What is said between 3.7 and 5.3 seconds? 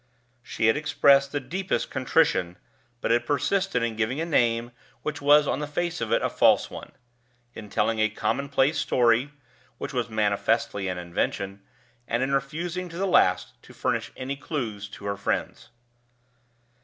in giving a name which